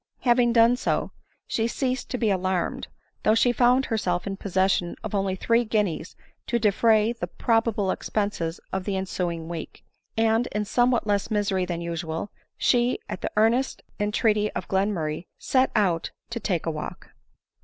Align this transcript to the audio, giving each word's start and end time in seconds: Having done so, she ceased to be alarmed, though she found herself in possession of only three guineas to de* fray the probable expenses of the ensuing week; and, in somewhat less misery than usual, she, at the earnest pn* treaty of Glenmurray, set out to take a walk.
Having 0.21 0.53
done 0.53 0.77
so, 0.77 1.11
she 1.45 1.67
ceased 1.67 2.09
to 2.09 2.17
be 2.17 2.31
alarmed, 2.31 2.87
though 3.21 3.35
she 3.35 3.51
found 3.51 3.85
herself 3.85 4.25
in 4.25 4.35
possession 4.35 4.95
of 5.03 5.13
only 5.13 5.35
three 5.35 5.63
guineas 5.63 6.15
to 6.47 6.57
de* 6.57 6.71
fray 6.71 7.13
the 7.13 7.27
probable 7.27 7.91
expenses 7.91 8.59
of 8.73 8.85
the 8.85 8.97
ensuing 8.97 9.47
week; 9.47 9.83
and, 10.17 10.47
in 10.53 10.65
somewhat 10.65 11.05
less 11.05 11.29
misery 11.29 11.65
than 11.65 11.81
usual, 11.81 12.31
she, 12.57 12.97
at 13.09 13.21
the 13.21 13.29
earnest 13.37 13.83
pn* 13.99 14.11
treaty 14.11 14.49
of 14.53 14.67
Glenmurray, 14.67 15.27
set 15.37 15.69
out 15.75 16.09
to 16.31 16.39
take 16.39 16.65
a 16.65 16.71
walk. 16.71 17.11